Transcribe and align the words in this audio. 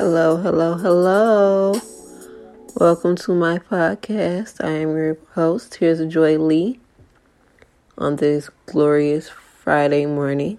Hello, 0.00 0.36
hello, 0.36 0.74
hello. 0.74 1.74
Welcome 2.76 3.16
to 3.16 3.34
my 3.34 3.58
podcast. 3.58 4.64
I 4.64 4.70
am 4.70 4.96
your 4.96 5.18
host. 5.32 5.74
Here's 5.74 5.98
Joy 6.06 6.38
Lee 6.38 6.78
on 7.98 8.14
this 8.14 8.48
glorious 8.66 9.28
Friday 9.28 10.06
morning, 10.06 10.58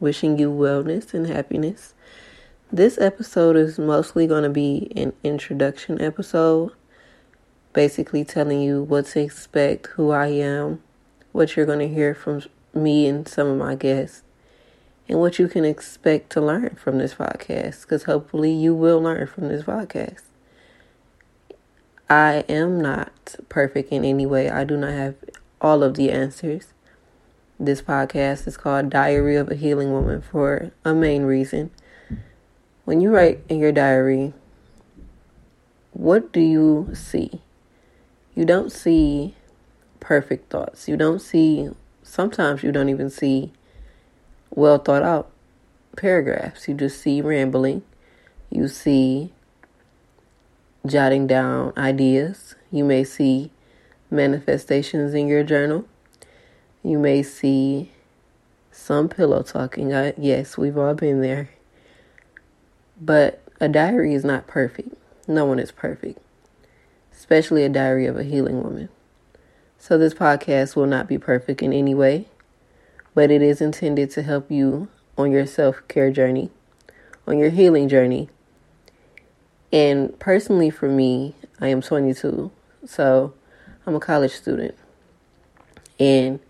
wishing 0.00 0.38
you 0.38 0.50
wellness 0.50 1.14
and 1.14 1.26
happiness. 1.28 1.94
This 2.70 2.98
episode 2.98 3.56
is 3.56 3.78
mostly 3.78 4.26
going 4.26 4.42
to 4.42 4.50
be 4.50 4.92
an 4.96 5.14
introduction 5.24 5.98
episode, 6.02 6.72
basically 7.72 8.22
telling 8.22 8.60
you 8.60 8.82
what 8.82 9.06
to 9.06 9.20
expect, 9.20 9.86
who 9.96 10.10
I 10.10 10.26
am, 10.26 10.82
what 11.32 11.56
you're 11.56 11.64
going 11.64 11.88
to 11.88 11.88
hear 11.88 12.14
from 12.14 12.42
me 12.74 13.06
and 13.06 13.26
some 13.26 13.46
of 13.46 13.56
my 13.56 13.76
guests 13.76 14.24
and 15.08 15.18
what 15.18 15.38
you 15.38 15.48
can 15.48 15.64
expect 15.64 16.30
to 16.30 16.40
learn 16.40 16.76
from 16.76 16.98
this 16.98 17.14
podcast 17.14 17.82
because 17.82 18.04
hopefully 18.04 18.52
you 18.52 18.74
will 18.74 19.00
learn 19.00 19.26
from 19.26 19.48
this 19.48 19.64
podcast. 19.64 20.22
I 22.08 22.44
am 22.48 22.80
not 22.80 23.36
perfect 23.48 23.90
in 23.90 24.04
any 24.04 24.26
way. 24.26 24.50
I 24.50 24.64
do 24.64 24.76
not 24.76 24.92
have 24.92 25.14
all 25.60 25.82
of 25.82 25.94
the 25.94 26.10
answers. 26.10 26.72
This 27.58 27.80
podcast 27.80 28.46
is 28.46 28.56
called 28.56 28.90
Diary 28.90 29.36
of 29.36 29.50
a 29.50 29.54
Healing 29.54 29.92
Woman 29.92 30.20
for 30.20 30.72
a 30.84 30.94
main 30.94 31.22
reason. 31.22 31.70
When 32.84 33.00
you 33.00 33.10
write 33.10 33.40
in 33.48 33.58
your 33.60 33.72
diary, 33.72 34.34
what 35.92 36.32
do 36.32 36.40
you 36.40 36.90
see? 36.94 37.40
You 38.34 38.44
don't 38.44 38.72
see 38.72 39.36
perfect 40.00 40.50
thoughts. 40.50 40.88
You 40.88 40.96
don't 40.96 41.20
see, 41.20 41.70
sometimes 42.02 42.62
you 42.62 42.72
don't 42.72 42.88
even 42.88 43.08
see 43.08 43.52
well 44.54 44.78
thought 44.78 45.02
out 45.02 45.30
paragraphs. 45.96 46.68
You 46.68 46.74
just 46.74 47.00
see 47.00 47.20
rambling. 47.20 47.82
You 48.50 48.68
see 48.68 49.32
jotting 50.86 51.26
down 51.26 51.72
ideas. 51.76 52.54
You 52.70 52.84
may 52.84 53.04
see 53.04 53.50
manifestations 54.10 55.14
in 55.14 55.26
your 55.28 55.44
journal. 55.44 55.86
You 56.82 56.98
may 56.98 57.22
see 57.22 57.92
some 58.70 59.08
pillow 59.08 59.42
talking. 59.42 59.94
I, 59.94 60.14
yes, 60.18 60.58
we've 60.58 60.76
all 60.76 60.94
been 60.94 61.20
there. 61.20 61.50
But 63.00 63.42
a 63.60 63.68
diary 63.68 64.14
is 64.14 64.24
not 64.24 64.46
perfect. 64.46 64.96
No 65.28 65.44
one 65.44 65.58
is 65.58 65.70
perfect, 65.70 66.18
especially 67.12 67.64
a 67.64 67.68
diary 67.68 68.06
of 68.06 68.16
a 68.16 68.24
healing 68.24 68.62
woman. 68.62 68.88
So, 69.78 69.98
this 69.98 70.14
podcast 70.14 70.76
will 70.76 70.86
not 70.86 71.08
be 71.08 71.18
perfect 71.18 71.62
in 71.62 71.72
any 71.72 71.94
way 71.94 72.26
but 73.14 73.30
it 73.30 73.42
is 73.42 73.60
intended 73.60 74.10
to 74.10 74.22
help 74.22 74.50
you 74.50 74.88
on 75.18 75.30
your 75.30 75.46
self 75.46 75.86
care 75.88 76.10
journey, 76.10 76.50
on 77.26 77.38
your 77.38 77.50
healing 77.50 77.88
journey. 77.88 78.28
And 79.72 80.18
personally, 80.18 80.70
for 80.70 80.88
me, 80.88 81.34
I 81.60 81.68
am 81.68 81.80
22, 81.80 82.50
so 82.84 83.34
I'm 83.86 83.94
a 83.94 84.00
college 84.00 84.32
student. 84.32 84.74
And 85.98 86.40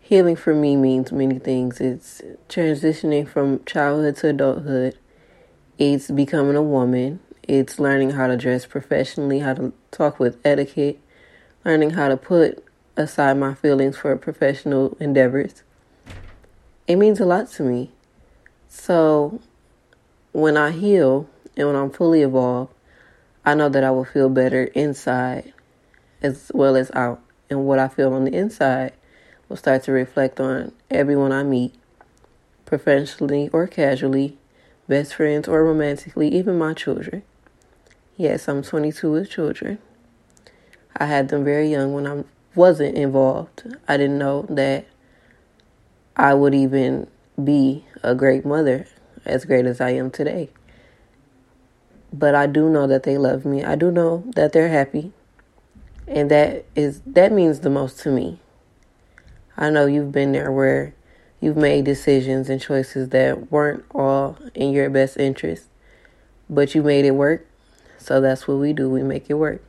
healing 0.00 0.36
for 0.36 0.54
me 0.54 0.76
means 0.76 1.12
many 1.12 1.38
things. 1.38 1.80
It's 1.80 2.20
transitioning 2.48 3.28
from 3.28 3.64
childhood 3.64 4.16
to 4.16 4.28
adulthood, 4.28 4.98
it's 5.78 6.10
becoming 6.10 6.56
a 6.56 6.62
woman, 6.62 7.20
it's 7.42 7.78
learning 7.78 8.10
how 8.10 8.26
to 8.26 8.36
dress 8.36 8.66
professionally, 8.66 9.38
how 9.38 9.54
to 9.54 9.72
talk 9.90 10.18
with 10.18 10.38
etiquette, 10.44 11.00
learning 11.64 11.90
how 11.90 12.08
to 12.08 12.16
put 12.16 12.62
aside 12.96 13.38
my 13.38 13.54
feelings 13.54 13.96
for 13.96 14.14
professional 14.16 14.96
endeavors 15.00 15.62
it 16.90 16.96
means 16.96 17.20
a 17.20 17.24
lot 17.24 17.48
to 17.52 17.62
me. 17.62 17.92
So 18.68 19.40
when 20.32 20.56
I 20.56 20.72
heal 20.72 21.30
and 21.56 21.68
when 21.68 21.76
I'm 21.76 21.90
fully 21.90 22.22
evolved, 22.22 22.74
I 23.44 23.54
know 23.54 23.68
that 23.68 23.84
I 23.84 23.92
will 23.92 24.04
feel 24.04 24.28
better 24.28 24.64
inside 24.64 25.52
as 26.20 26.50
well 26.52 26.74
as 26.74 26.90
out. 26.92 27.22
And 27.48 27.64
what 27.64 27.78
I 27.78 27.86
feel 27.86 28.12
on 28.12 28.24
the 28.24 28.34
inside 28.34 28.92
will 29.48 29.56
start 29.56 29.84
to 29.84 29.92
reflect 29.92 30.40
on 30.40 30.72
everyone 30.90 31.30
I 31.30 31.44
meet, 31.44 31.76
professionally 32.64 33.48
or 33.52 33.68
casually, 33.68 34.36
best 34.88 35.14
friends 35.14 35.46
or 35.46 35.62
romantically, 35.62 36.26
even 36.34 36.58
my 36.58 36.74
children. 36.74 37.22
Yes, 38.16 38.48
I'm 38.48 38.62
22 38.62 39.12
with 39.12 39.30
children. 39.30 39.78
I 40.96 41.06
had 41.06 41.28
them 41.28 41.44
very 41.44 41.70
young 41.70 41.94
when 41.94 42.08
I 42.08 42.24
wasn't 42.56 42.96
involved. 42.96 43.76
I 43.86 43.96
didn't 43.96 44.18
know 44.18 44.42
that 44.50 44.86
I 46.16 46.34
would 46.34 46.54
even 46.54 47.06
be 47.42 47.84
a 48.02 48.14
great 48.14 48.44
mother, 48.44 48.86
as 49.24 49.44
great 49.44 49.66
as 49.66 49.80
I 49.80 49.90
am 49.90 50.10
today. 50.10 50.50
But 52.12 52.34
I 52.34 52.46
do 52.46 52.68
know 52.68 52.86
that 52.86 53.04
they 53.04 53.16
love 53.18 53.44
me. 53.44 53.64
I 53.64 53.76
do 53.76 53.90
know 53.90 54.24
that 54.34 54.52
they're 54.52 54.68
happy. 54.68 55.12
And 56.08 56.30
that 56.30 56.64
is 56.74 57.02
that 57.06 57.30
means 57.30 57.60
the 57.60 57.70
most 57.70 58.00
to 58.00 58.10
me. 58.10 58.40
I 59.56 59.70
know 59.70 59.86
you've 59.86 60.10
been 60.10 60.32
there 60.32 60.50
where 60.50 60.94
you've 61.40 61.56
made 61.56 61.84
decisions 61.84 62.50
and 62.50 62.60
choices 62.60 63.10
that 63.10 63.52
weren't 63.52 63.84
all 63.94 64.38
in 64.54 64.72
your 64.72 64.90
best 64.90 65.16
interest, 65.18 65.66
but 66.48 66.74
you 66.74 66.82
made 66.82 67.04
it 67.04 67.12
work. 67.12 67.46
So 67.98 68.20
that's 68.20 68.48
what 68.48 68.56
we 68.56 68.72
do. 68.72 68.90
We 68.90 69.02
make 69.02 69.30
it 69.30 69.34
work. 69.34 69.62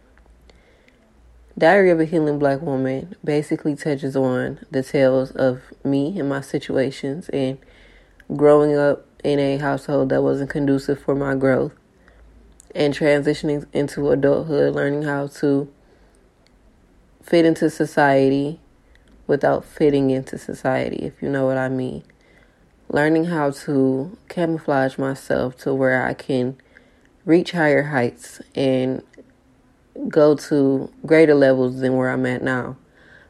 Diary 1.57 1.89
of 1.89 1.99
a 1.99 2.05
Healing 2.05 2.39
Black 2.39 2.61
Woman 2.61 3.15
basically 3.23 3.75
touches 3.75 4.15
on 4.15 4.59
the 4.71 4.81
tales 4.81 5.31
of 5.31 5.61
me 5.83 6.17
and 6.17 6.29
my 6.29 6.41
situations 6.41 7.27
and 7.29 7.57
growing 8.35 8.75
up 8.75 9.05
in 9.23 9.37
a 9.37 9.57
household 9.57 10.09
that 10.09 10.23
wasn't 10.23 10.49
conducive 10.49 10.99
for 10.99 11.13
my 11.13 11.35
growth 11.35 11.73
and 12.73 12.93
transitioning 12.93 13.65
into 13.73 14.09
adulthood, 14.11 14.73
learning 14.73 15.03
how 15.03 15.27
to 15.27 15.71
fit 17.21 17.45
into 17.45 17.69
society 17.69 18.59
without 19.27 19.65
fitting 19.65 20.09
into 20.09 20.37
society, 20.37 20.97
if 21.05 21.21
you 21.21 21.29
know 21.29 21.45
what 21.45 21.57
I 21.57 21.67
mean. 21.67 22.03
Learning 22.89 23.25
how 23.25 23.51
to 23.51 24.17
camouflage 24.29 24.97
myself 24.97 25.57
to 25.57 25.73
where 25.73 26.05
I 26.05 26.13
can 26.13 26.57
reach 27.25 27.51
higher 27.51 27.83
heights 27.83 28.41
and 28.55 29.03
go 30.07 30.35
to 30.35 30.91
greater 31.05 31.35
levels 31.35 31.79
than 31.79 31.95
where 31.95 32.09
I'm 32.09 32.25
at 32.25 32.43
now, 32.43 32.77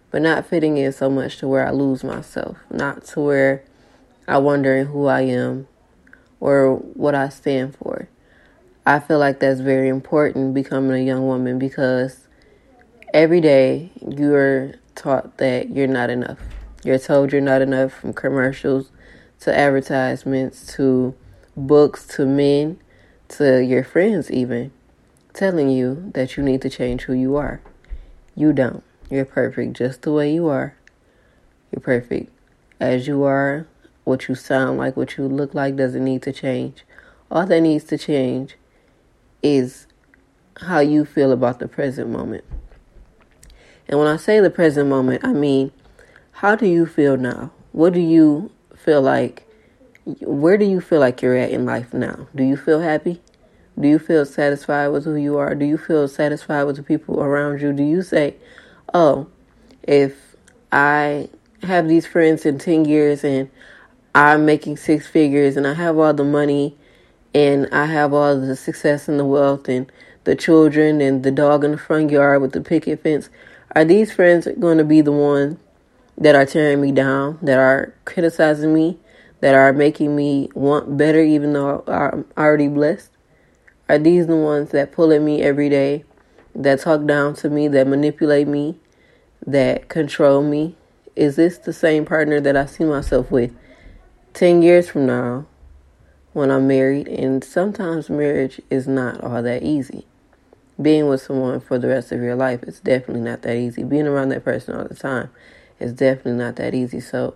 but 0.09 0.21
not 0.21 0.45
fitting 0.45 0.77
in 0.77 0.91
so 0.91 1.09
much 1.09 1.37
to 1.37 1.47
where 1.47 1.67
I 1.67 1.71
lose 1.71 2.03
myself, 2.03 2.57
not 2.69 3.05
to 3.07 3.19
where 3.19 3.63
I 4.27 4.37
wondering 4.37 4.85
who 4.85 5.07
I 5.07 5.21
am 5.21 5.67
or 6.39 6.75
what 6.75 7.15
I 7.15 7.29
stand 7.29 7.75
for. 7.75 8.07
I 8.85 8.99
feel 8.99 9.19
like 9.19 9.39
that's 9.39 9.59
very 9.59 9.89
important 9.89 10.53
becoming 10.53 10.91
a 10.91 11.05
young 11.05 11.27
woman 11.27 11.59
because 11.59 12.27
every 13.13 13.41
day 13.41 13.91
you're 14.07 14.73
taught 14.95 15.37
that 15.37 15.69
you're 15.69 15.87
not 15.87 16.09
enough. 16.09 16.39
You're 16.83 16.99
told 16.99 17.31
you're 17.31 17.41
not 17.41 17.61
enough 17.61 17.93
from 17.93 18.13
commercials 18.13 18.91
to 19.41 19.55
advertisements 19.55 20.73
to 20.75 21.15
books 21.55 22.07
to 22.07 22.25
men 22.25 22.79
to 23.27 23.63
your 23.63 23.83
friends 23.83 24.31
even 24.31 24.71
telling 25.33 25.69
you 25.69 26.11
that 26.13 26.37
you 26.37 26.43
need 26.43 26.61
to 26.61 26.69
change 26.69 27.03
who 27.03 27.13
you 27.13 27.35
are. 27.35 27.61
You 28.35 28.53
don't. 28.53 28.83
You're 29.09 29.25
perfect 29.25 29.73
just 29.73 30.03
the 30.03 30.11
way 30.11 30.33
you 30.33 30.47
are. 30.47 30.75
You're 31.71 31.81
perfect 31.81 32.31
as 32.79 33.07
you 33.07 33.23
are. 33.23 33.67
What 34.03 34.27
you 34.27 34.35
sound 34.35 34.77
like, 34.77 34.97
what 34.97 35.17
you 35.17 35.27
look 35.27 35.53
like 35.53 35.75
doesn't 35.75 36.03
need 36.03 36.23
to 36.23 36.33
change. 36.33 36.83
All 37.29 37.45
that 37.45 37.61
needs 37.61 37.83
to 37.85 37.97
change 37.97 38.57
is 39.43 39.87
how 40.57 40.79
you 40.79 41.05
feel 41.05 41.31
about 41.31 41.59
the 41.59 41.67
present 41.67 42.09
moment. 42.09 42.43
And 43.87 43.99
when 43.99 44.07
I 44.07 44.17
say 44.17 44.39
the 44.39 44.49
present 44.49 44.89
moment, 44.89 45.23
I 45.23 45.33
mean, 45.33 45.71
how 46.33 46.55
do 46.55 46.65
you 46.65 46.85
feel 46.85 47.17
now? 47.17 47.51
What 47.71 47.93
do 47.93 47.99
you 47.99 48.51
feel 48.75 49.01
like? 49.01 49.47
Where 50.21 50.57
do 50.57 50.65
you 50.65 50.81
feel 50.81 50.99
like 50.99 51.21
you're 51.21 51.35
at 51.35 51.51
in 51.51 51.65
life 51.65 51.93
now? 51.93 52.27
Do 52.35 52.43
you 52.43 52.57
feel 52.57 52.79
happy? 52.79 53.21
Do 53.79 53.87
you 53.87 53.99
feel 53.99 54.25
satisfied 54.25 54.89
with 54.89 55.05
who 55.05 55.15
you 55.15 55.37
are? 55.37 55.55
Do 55.55 55.65
you 55.65 55.77
feel 55.77 56.07
satisfied 56.07 56.63
with 56.63 56.75
the 56.75 56.83
people 56.83 57.21
around 57.21 57.61
you? 57.61 57.73
Do 57.73 57.83
you 57.83 58.01
say, 58.01 58.35
oh, 58.93 59.27
if 59.83 60.35
I 60.71 61.29
have 61.63 61.87
these 61.87 62.05
friends 62.05 62.45
in 62.45 62.59
10 62.59 62.85
years 62.85 63.23
and 63.23 63.49
I'm 64.13 64.45
making 64.45 64.77
six 64.77 65.07
figures 65.07 65.57
and 65.57 65.65
I 65.65 65.73
have 65.73 65.97
all 65.97 66.13
the 66.13 66.23
money 66.23 66.75
and 67.33 67.67
I 67.71 67.85
have 67.85 68.13
all 68.13 68.39
the 68.39 68.55
success 68.55 69.07
and 69.07 69.19
the 69.19 69.25
wealth 69.25 69.69
and 69.69 69.91
the 70.25 70.35
children 70.35 71.01
and 71.01 71.23
the 71.23 71.31
dog 71.31 71.63
in 71.63 71.71
the 71.71 71.77
front 71.77 72.11
yard 72.11 72.41
with 72.41 72.51
the 72.51 72.61
picket 72.61 73.01
fence, 73.01 73.29
are 73.75 73.85
these 73.85 74.11
friends 74.11 74.47
going 74.59 74.77
to 74.77 74.83
be 74.83 75.01
the 75.01 75.11
ones 75.11 75.57
that 76.17 76.35
are 76.35 76.45
tearing 76.45 76.81
me 76.81 76.91
down, 76.91 77.39
that 77.41 77.57
are 77.57 77.93
criticizing 78.05 78.73
me, 78.73 78.99
that 79.39 79.55
are 79.55 79.73
making 79.73 80.15
me 80.15 80.49
want 80.53 80.97
better 80.97 81.21
even 81.21 81.53
though 81.53 81.83
I'm 81.87 82.25
already 82.37 82.67
blessed? 82.67 83.09
Are 83.89 83.99
these 83.99 84.27
the 84.27 84.35
ones 84.35 84.71
that 84.71 84.91
pull 84.91 85.11
at 85.11 85.21
me 85.21 85.41
every 85.41 85.69
day, 85.69 86.03
that 86.55 86.79
talk 86.81 87.05
down 87.05 87.33
to 87.35 87.49
me, 87.49 87.67
that 87.69 87.87
manipulate 87.87 88.47
me, 88.47 88.77
that 89.45 89.89
control 89.89 90.41
me? 90.41 90.75
Is 91.15 91.35
this 91.35 91.57
the 91.57 91.73
same 91.73 92.05
partner 92.05 92.39
that 92.39 92.55
I 92.55 92.65
see 92.65 92.85
myself 92.85 93.29
with 93.31 93.51
10 94.33 94.61
years 94.61 94.89
from 94.89 95.05
now 95.05 95.45
when 96.33 96.49
I'm 96.49 96.67
married, 96.67 97.07
and 97.07 97.43
sometimes 97.43 98.09
marriage 98.09 98.61
is 98.69 98.87
not 98.87 99.21
all 99.21 99.43
that 99.43 99.63
easy. 99.63 100.05
Being 100.81 101.07
with 101.07 101.21
someone 101.21 101.59
for 101.59 101.77
the 101.77 101.89
rest 101.89 102.11
of 102.11 102.21
your 102.21 102.35
life 102.35 102.63
is 102.63 102.79
definitely 102.79 103.21
not 103.21 103.41
that 103.41 103.57
easy. 103.57 103.83
Being 103.83 104.07
around 104.07 104.29
that 104.29 104.45
person 104.45 104.75
all 104.75 104.87
the 104.87 104.95
time 104.95 105.29
is 105.79 105.93
definitely 105.93 106.33
not 106.33 106.55
that 106.55 106.73
easy. 106.73 107.01
So 107.01 107.35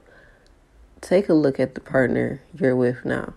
take 1.01 1.27
a 1.27 1.33
look 1.33 1.59
at 1.59 1.75
the 1.75 1.81
partner 1.81 2.41
you're 2.57 2.75
with 2.75 3.03
now 3.03 3.33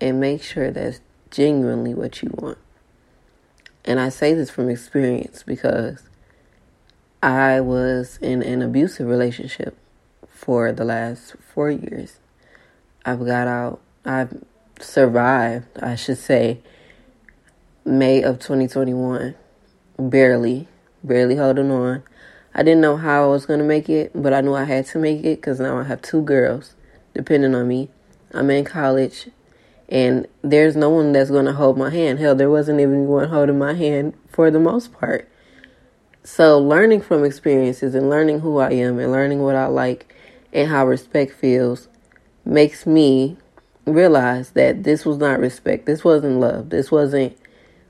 and 0.00 0.20
make 0.20 0.42
sure 0.42 0.70
that's 0.70 1.00
genuinely 1.30 1.94
what 1.94 2.22
you 2.22 2.30
want. 2.34 2.58
And 3.84 3.98
I 3.98 4.08
say 4.08 4.34
this 4.34 4.50
from 4.50 4.68
experience 4.68 5.42
because 5.42 6.02
I 7.22 7.60
was 7.60 8.18
in 8.20 8.42
an 8.42 8.62
abusive 8.62 9.06
relationship 9.06 9.76
for 10.28 10.72
the 10.72 10.84
last 10.84 11.36
four 11.54 11.70
years. 11.70 12.18
I've 13.04 13.24
got 13.24 13.48
out, 13.48 13.80
I've 14.04 14.42
survived, 14.78 15.66
I 15.80 15.94
should 15.96 16.18
say, 16.18 16.60
May 17.84 18.22
of 18.22 18.38
2021. 18.38 19.34
Barely, 19.98 20.68
barely 21.02 21.36
holding 21.36 21.70
on. 21.70 22.02
I 22.54 22.62
didn't 22.62 22.80
know 22.80 22.96
how 22.96 23.24
I 23.24 23.26
was 23.26 23.46
going 23.46 23.60
to 23.60 23.64
make 23.64 23.88
it, 23.88 24.10
but 24.14 24.32
I 24.32 24.40
knew 24.40 24.54
I 24.54 24.64
had 24.64 24.86
to 24.86 24.98
make 24.98 25.24
it 25.24 25.40
because 25.40 25.60
now 25.60 25.78
I 25.78 25.84
have 25.84 26.02
two 26.02 26.22
girls 26.22 26.74
depending 27.14 27.54
on 27.54 27.68
me. 27.68 27.88
I'm 28.32 28.50
in 28.50 28.64
college 28.64 29.28
and 29.90 30.26
there's 30.42 30.76
no 30.76 30.88
one 30.88 31.12
that's 31.12 31.30
going 31.30 31.46
to 31.46 31.52
hold 31.52 31.76
my 31.76 31.90
hand. 31.90 32.20
Hell, 32.20 32.34
there 32.34 32.50
wasn't 32.50 32.80
even 32.80 33.06
one 33.06 33.28
holding 33.28 33.58
my 33.58 33.74
hand 33.74 34.14
for 34.28 34.50
the 34.50 34.60
most 34.60 34.92
part. 34.92 35.28
So, 36.22 36.58
learning 36.58 37.00
from 37.00 37.24
experiences 37.24 37.94
and 37.94 38.08
learning 38.08 38.40
who 38.40 38.58
I 38.58 38.70
am 38.72 38.98
and 38.98 39.10
learning 39.10 39.42
what 39.42 39.56
I 39.56 39.66
like 39.66 40.14
and 40.52 40.68
how 40.68 40.86
respect 40.86 41.32
feels 41.32 41.88
makes 42.44 42.86
me 42.86 43.36
realize 43.84 44.50
that 44.50 44.84
this 44.84 45.04
was 45.04 45.18
not 45.18 45.40
respect. 45.40 45.86
This 45.86 46.04
wasn't 46.04 46.38
love. 46.38 46.70
This 46.70 46.90
wasn't 46.90 47.36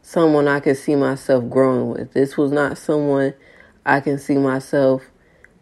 someone 0.00 0.48
I 0.48 0.60
could 0.60 0.76
see 0.76 0.94
myself 0.94 1.50
growing 1.50 1.90
with. 1.90 2.12
This 2.12 2.36
was 2.36 2.50
not 2.50 2.78
someone 2.78 3.34
I 3.84 4.00
can 4.00 4.18
see 4.18 4.36
myself 4.36 5.02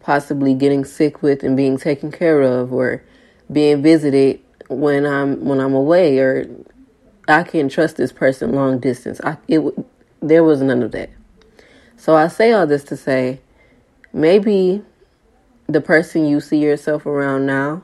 possibly 0.00 0.55
getting 0.55 0.85
sick 0.85 1.23
with 1.23 1.43
and 1.43 1.56
being 1.56 1.79
taken 1.79 2.12
care 2.12 2.43
of 2.43 2.73
or 2.73 3.02
being 3.50 3.82
visited 3.82 4.40
when 4.68 5.06
I'm 5.06 5.44
when 5.44 5.60
I'm 5.60 5.74
away 5.74 6.18
or 6.18 6.46
I 7.26 7.42
can't 7.42 7.70
trust 7.70 7.96
this 7.96 8.12
person 8.12 8.52
long 8.52 8.78
distance. 8.78 9.20
I 9.22 9.38
it 9.48 9.60
there 10.20 10.44
was 10.44 10.62
none 10.62 10.82
of 10.82 10.92
that. 10.92 11.10
So 11.96 12.14
I 12.14 12.28
say 12.28 12.52
all 12.52 12.66
this 12.66 12.84
to 12.84 12.96
say 12.96 13.40
maybe 14.12 14.82
the 15.66 15.80
person 15.80 16.26
you 16.26 16.40
see 16.40 16.58
yourself 16.58 17.06
around 17.06 17.46
now 17.46 17.82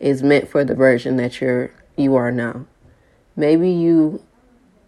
is 0.00 0.22
meant 0.22 0.48
for 0.48 0.64
the 0.64 0.74
version 0.74 1.16
that 1.18 1.40
you're 1.40 1.70
you 1.96 2.14
are 2.16 2.32
now. 2.32 2.66
Maybe 3.36 3.70
you 3.70 4.22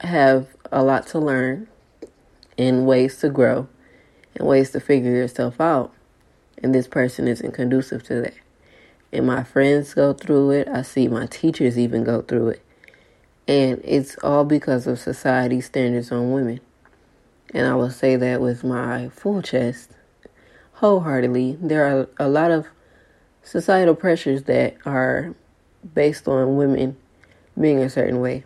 have 0.01 0.49
a 0.73 0.83
lot 0.83 1.07
to 1.09 1.19
learn 1.19 1.69
and 2.59 2.87
ways 2.87 3.17
to 3.19 3.29
grow 3.29 3.69
and 4.35 4.47
ways 4.47 4.71
to 4.71 4.81
figure 4.81 5.13
yourself 5.13 5.61
out. 5.61 5.93
And 6.63 6.75
this 6.75 6.89
person 6.89 7.29
isn't 7.29 7.53
conducive 7.53 8.03
to 8.05 8.23
that. 8.23 8.35
And 9.15 9.29
my 9.29 9.45
friends 9.45 9.95
go 9.95 10.13
through 10.13 10.51
it. 10.51 10.69
I 10.69 10.83
see 10.83 11.07
my 11.07 11.27
teachers 11.27 11.79
even 11.79 12.03
go 12.03 12.23
through 12.23 12.49
it. 12.49 12.63
And 13.47 13.81
it's 13.85 14.17
all 14.25 14.45
because 14.45 14.89
of 14.89 14.99
society's 14.99 15.67
standards 15.67 16.11
on 16.11 16.33
women. 16.33 16.61
And 17.53 17.67
I 17.67 17.77
will 17.77 17.91
say 17.91 18.17
that 18.17 18.41
with 18.41 18.65
my 18.65 19.11
full 19.11 19.41
chest, 19.41 19.93
wholeheartedly. 20.75 21.59
There 21.61 21.87
are 21.87 22.09
a 22.19 22.29
lot 22.29 22.51
of 22.51 22.67
societal 23.45 23.95
pressures 23.95 24.45
that 24.45 24.77
are 24.85 25.35
based 25.95 26.27
on 26.27 26.57
women 26.57 26.97
being 27.59 27.79
a 27.79 27.89
certain 27.89 28.21
way, 28.21 28.43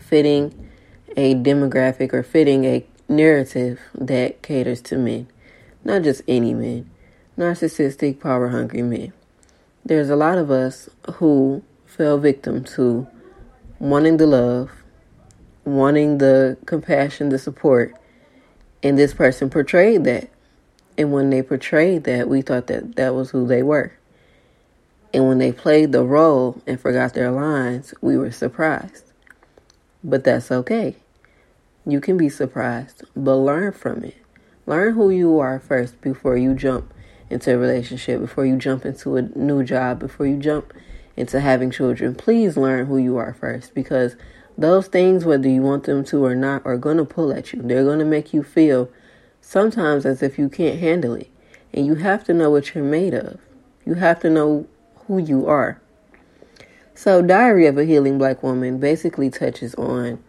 fitting 0.00 0.70
a 1.16 1.34
demographic 1.34 2.12
or 2.12 2.22
fitting 2.22 2.64
a 2.64 2.86
narrative 3.08 3.80
that 3.94 4.40
caters 4.42 4.80
to 4.82 4.96
men, 4.96 5.26
not 5.82 6.02
just 6.02 6.22
any 6.28 6.54
men, 6.54 6.88
narcissistic, 7.36 8.20
power 8.20 8.48
hungry 8.48 8.82
men. 8.82 9.12
There's 9.88 10.10
a 10.10 10.16
lot 10.16 10.36
of 10.36 10.50
us 10.50 10.90
who 11.14 11.62
fell 11.86 12.18
victim 12.18 12.62
to 12.62 13.06
wanting 13.78 14.18
the 14.18 14.26
love, 14.26 14.70
wanting 15.64 16.18
the 16.18 16.58
compassion, 16.66 17.30
the 17.30 17.38
support, 17.38 17.94
and 18.82 18.98
this 18.98 19.14
person 19.14 19.48
portrayed 19.48 20.04
that. 20.04 20.28
And 20.98 21.10
when 21.10 21.30
they 21.30 21.40
portrayed 21.40 22.04
that, 22.04 22.28
we 22.28 22.42
thought 22.42 22.66
that 22.66 22.96
that 22.96 23.14
was 23.14 23.30
who 23.30 23.46
they 23.46 23.62
were. 23.62 23.94
And 25.14 25.26
when 25.26 25.38
they 25.38 25.52
played 25.52 25.92
the 25.92 26.04
role 26.04 26.60
and 26.66 26.78
forgot 26.78 27.14
their 27.14 27.30
lines, 27.30 27.94
we 28.02 28.18
were 28.18 28.30
surprised. 28.30 29.10
But 30.04 30.22
that's 30.22 30.52
okay. 30.52 30.96
You 31.86 32.02
can 32.02 32.18
be 32.18 32.28
surprised, 32.28 33.04
but 33.16 33.36
learn 33.36 33.72
from 33.72 34.04
it. 34.04 34.18
Learn 34.66 34.92
who 34.92 35.08
you 35.08 35.38
are 35.38 35.58
first 35.58 35.98
before 36.02 36.36
you 36.36 36.52
jump 36.52 36.92
into 37.30 37.54
a 37.54 37.58
relationship, 37.58 38.20
before 38.20 38.46
you 38.46 38.56
jump 38.56 38.84
into 38.84 39.16
a 39.16 39.22
new 39.22 39.62
job, 39.62 39.98
before 39.98 40.26
you 40.26 40.36
jump 40.36 40.72
into 41.16 41.40
having 41.40 41.70
children. 41.70 42.14
Please 42.14 42.56
learn 42.56 42.86
who 42.86 42.96
you 42.96 43.16
are 43.16 43.34
first 43.34 43.74
because 43.74 44.16
those 44.56 44.86
things, 44.86 45.24
whether 45.24 45.48
you 45.48 45.62
want 45.62 45.84
them 45.84 46.04
to 46.04 46.24
or 46.24 46.34
not, 46.34 46.64
are 46.64 46.76
going 46.76 46.96
to 46.96 47.04
pull 47.04 47.32
at 47.32 47.52
you. 47.52 47.62
They're 47.62 47.84
going 47.84 47.98
to 47.98 48.04
make 48.04 48.32
you 48.32 48.42
feel 48.42 48.90
sometimes 49.40 50.06
as 50.06 50.22
if 50.22 50.38
you 50.38 50.48
can't 50.48 50.78
handle 50.78 51.14
it. 51.14 51.30
And 51.72 51.86
you 51.86 51.96
have 51.96 52.24
to 52.24 52.34
know 52.34 52.50
what 52.50 52.74
you're 52.74 52.84
made 52.84 53.14
of. 53.14 53.38
You 53.84 53.94
have 53.94 54.20
to 54.20 54.30
know 54.30 54.66
who 55.06 55.18
you 55.18 55.46
are. 55.46 55.80
So, 56.94 57.22
Diary 57.22 57.66
of 57.66 57.78
a 57.78 57.84
Healing 57.84 58.18
Black 58.18 58.42
Woman 58.42 58.78
basically 58.78 59.30
touches 59.30 59.74
on 59.76 60.22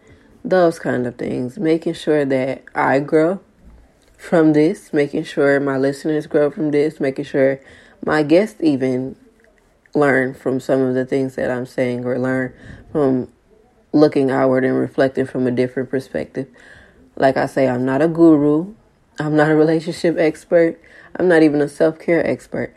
those 0.44 0.78
kind 0.78 1.06
of 1.06 1.16
things, 1.16 1.58
making 1.58 1.94
sure 1.94 2.24
that 2.24 2.62
I 2.74 3.00
grow 3.00 3.40
from 4.20 4.52
this, 4.52 4.92
making 4.92 5.24
sure 5.24 5.58
my 5.58 5.78
listeners 5.78 6.26
grow 6.26 6.50
from 6.50 6.72
this, 6.72 7.00
making 7.00 7.24
sure 7.24 7.58
my 8.04 8.22
guests 8.22 8.60
even 8.60 9.16
learn 9.94 10.34
from 10.34 10.60
some 10.60 10.82
of 10.82 10.94
the 10.94 11.06
things 11.06 11.36
that 11.36 11.50
I'm 11.50 11.64
saying 11.64 12.04
or 12.04 12.18
learn 12.18 12.52
from 12.92 13.32
looking 13.92 14.30
outward 14.30 14.62
and 14.62 14.78
reflecting 14.78 15.24
from 15.24 15.46
a 15.46 15.50
different 15.50 15.88
perspective. 15.88 16.46
Like 17.16 17.38
I 17.38 17.46
say, 17.46 17.66
I'm 17.66 17.86
not 17.86 18.02
a 18.02 18.08
guru, 18.08 18.74
I'm 19.18 19.36
not 19.36 19.50
a 19.50 19.56
relationship 19.56 20.16
expert, 20.18 20.78
I'm 21.16 21.26
not 21.26 21.42
even 21.42 21.62
a 21.62 21.68
self 21.68 21.98
care 21.98 22.24
expert, 22.24 22.76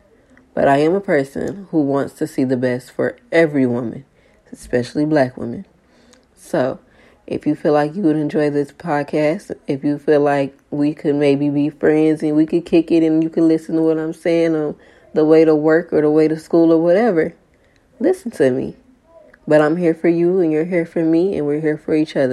but 0.54 0.70
I 0.70 0.78
am 0.78 0.96
a 0.96 1.02
person 1.02 1.68
who 1.72 1.82
wants 1.82 2.14
to 2.16 2.26
see 2.26 2.46
the 2.46 2.58
best 2.58 2.90
for 2.90 3.18
every 3.34 3.66
woman, 3.66 4.06
especially 4.52 5.06
black 5.06 5.36
women. 5.36 5.66
So, 6.38 6.80
if 7.26 7.46
you 7.46 7.56
feel 7.56 7.74
like 7.74 7.96
you 7.96 8.02
would 8.04 8.16
enjoy 8.16 8.50
this 8.50 8.72
podcast, 8.72 9.52
if 9.68 9.84
you 9.84 9.98
feel 9.98 10.22
like 10.22 10.58
we 10.72 10.94
could 10.94 11.16
maybe 11.16 11.50
be 11.50 11.70
friends 11.70 12.22
and 12.22 12.36
we 12.36 12.46
could 12.46 12.66
kick 12.66 12.92
it 12.92 13.04
and 13.04 13.24
you 13.24 13.30
can 13.30 13.48
listen 13.48 13.76
to 13.76 13.82
what 13.82 13.98
I'm 13.98 14.14
saying 14.14 14.56
on 14.56 14.76
the 15.14 15.24
way 15.24 15.46
to 15.46 15.56
work 15.56 15.94
or 15.94 16.02
the 16.02 16.10
way 16.10 16.28
to 16.28 16.38
school 16.38 16.74
or 16.74 16.82
whatever, 16.82 17.34
listen 18.00 18.32
to 18.32 18.52
me. 18.52 18.76
But 19.48 19.62
I'm 19.62 19.78
here 19.78 19.94
for 19.94 20.10
you 20.10 20.40
and 20.40 20.52
you're 20.52 20.66
here 20.66 20.86
for 20.86 21.04
me 21.04 21.38
and 21.38 21.46
we're 21.46 21.62
here 21.62 21.78
for 21.78 21.96
each 21.96 22.16
other. 22.16 22.32